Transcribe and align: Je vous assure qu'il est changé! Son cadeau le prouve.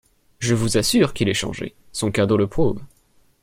Je 0.39 0.55
vous 0.55 0.77
assure 0.77 1.13
qu'il 1.13 1.29
est 1.29 1.35
changé! 1.35 1.75
Son 1.91 2.09
cadeau 2.11 2.35
le 2.35 2.47
prouve. 2.47 2.81